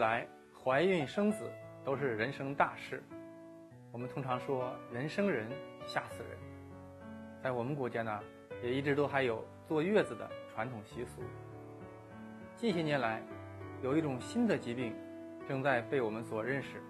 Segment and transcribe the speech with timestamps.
[0.00, 0.26] 来，
[0.64, 1.44] 怀孕生子
[1.84, 3.02] 都是人生大事。
[3.92, 5.46] 我们通常说“人生人，
[5.86, 6.38] 吓死人”。
[7.42, 8.20] 在我们国家呢，
[8.62, 11.20] 也一直都还有坐月子的传统习俗。
[12.56, 13.22] 近些年来，
[13.82, 14.94] 有一种新的疾病
[15.46, 16.82] 正在被我们所认识，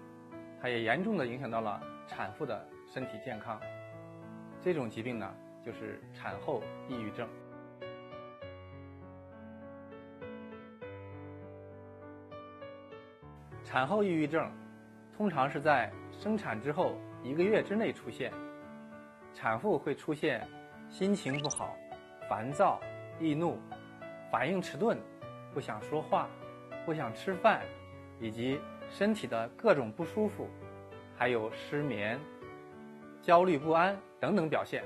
[0.61, 3.59] 它也严重的影响到了产妇的身体健康。
[4.61, 5.29] 这种疾病呢，
[5.65, 7.27] 就是产后抑郁症。
[13.71, 14.51] 产后抑郁症
[15.15, 18.29] 通常是在生产之后一个月之内出现，
[19.33, 20.45] 产妇会出现
[20.89, 21.73] 心情不好、
[22.27, 22.81] 烦躁、
[23.17, 23.57] 易怒、
[24.29, 24.99] 反应迟钝、
[25.53, 26.27] 不想说话、
[26.85, 27.61] 不想吃饭，
[28.19, 30.49] 以及身体的各种不舒服，
[31.15, 32.19] 还有失眠、
[33.21, 34.83] 焦虑不安等等表现。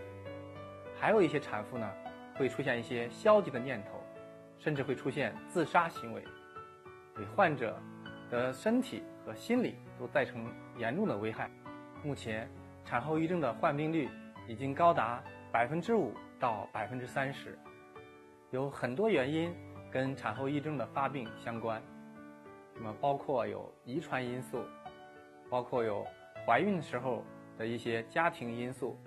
[0.95, 1.91] 还有一些产妇呢，
[2.35, 3.99] 会出现一些消极的念头，
[4.59, 6.23] 甚至会出现自杀行为，
[7.17, 7.75] 给患者。
[8.29, 11.49] 的身体和心理都造成严重的危害。
[12.03, 12.49] 目前，
[12.83, 14.09] 产后抑郁症的患病率
[14.47, 17.57] 已经高达百分之五到百分之三十，
[18.51, 19.53] 有很多原因
[19.91, 21.81] 跟产后抑郁症的发病相关。
[22.75, 24.63] 那么，包括有遗传因素，
[25.49, 26.05] 包括有
[26.45, 27.23] 怀孕时候
[27.57, 28.97] 的一些家庭因素，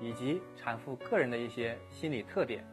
[0.00, 2.64] 以及产妇个人的一些心理特点。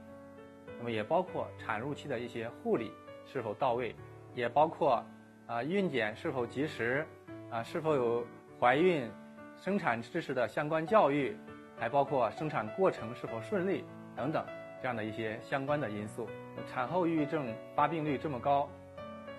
[0.78, 2.92] 那么，也包括产褥期的一些护理
[3.25, 3.95] 是否到位，
[4.34, 5.03] 也包括。
[5.48, 7.06] 啊，孕检是否及时？
[7.50, 8.28] 啊，是否有
[8.59, 9.09] 怀孕、
[9.58, 11.38] 生产知识的相关教育？
[11.80, 14.44] 还包括生产过程是否顺利等等
[14.81, 16.28] 这样的一些相关的因素。
[16.66, 18.68] 产后抑郁症发病率这么高，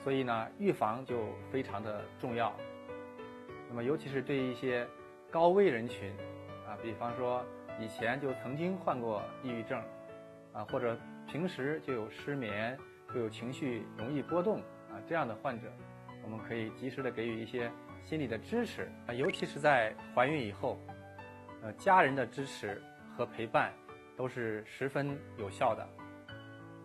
[0.02, 1.18] 所以呢，预防就
[1.50, 2.54] 非常的重要。
[3.68, 4.86] 那么，尤其是对一些
[5.30, 6.10] 高危人群，
[6.66, 7.44] 啊，比方说
[7.78, 9.82] 以前就曾经患过抑郁症，
[10.54, 15.68] 啊，或者平时就有失眠、会有情绪容易波动啊这样的患者。
[16.30, 17.70] 我们可以及时的给予一些
[18.04, 20.78] 心理的支持啊，尤其是在怀孕以后，
[21.62, 22.82] 呃，家人的支持
[23.16, 23.72] 和陪伴
[24.14, 25.88] 都是十分有效的。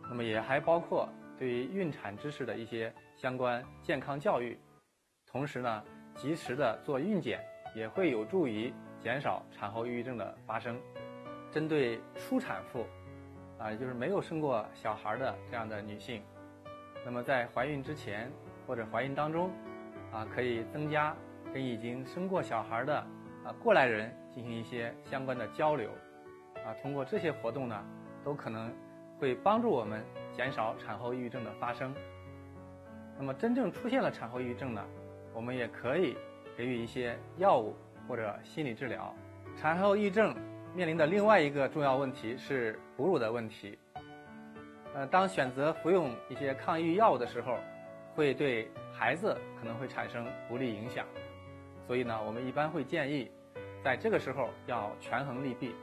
[0.03, 4.57] 那么也还包括对于孕产知识的一些相关健康教育，
[5.29, 5.83] 同时呢，
[6.15, 7.43] 及时的做孕检
[7.75, 10.79] 也会有助于减少产后抑郁症的发生。
[11.51, 12.87] 针对初产妇，
[13.59, 16.23] 啊，也就是没有生过小孩的这样的女性，
[17.03, 18.31] 那么在怀孕之前。
[18.67, 19.51] 或者怀孕当中，
[20.11, 21.15] 啊，可以增加
[21.53, 22.97] 跟已经生过小孩的
[23.43, 25.89] 啊过来人进行一些相关的交流，
[26.65, 27.85] 啊，通过这些活动呢，
[28.23, 28.71] 都可能
[29.19, 30.03] 会帮助我们
[30.35, 31.93] 减少产后抑郁症的发生。
[33.17, 34.83] 那么真正出现了产后抑郁症呢，
[35.33, 36.17] 我们也可以
[36.57, 37.75] 给予一些药物
[38.07, 39.13] 或者心理治疗。
[39.55, 40.35] 产后抑郁症
[40.73, 43.77] 面临的另外一个重要问题是哺乳的问题。
[44.95, 47.57] 呃，当选择服用一些抗抑郁药物的时候。
[48.15, 51.05] 会对孩子可能会产生不利影响，
[51.87, 53.29] 所以呢，我们一般会建议，
[53.83, 55.75] 在这个时候要权衡利弊。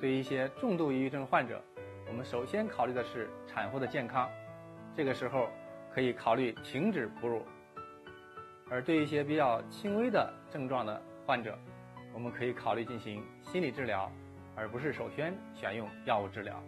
[0.00, 1.62] 对于一些重度抑郁症患者，
[2.08, 4.28] 我们首先考虑的是产妇的健康，
[4.96, 5.48] 这个时候
[5.94, 7.38] 可以考虑停止哺乳；
[8.68, 11.56] 而对一些比较轻微的症状的患者，
[12.12, 14.10] 我们可以考虑进行心理治疗，
[14.56, 16.62] 而不是首先选用药物治疗。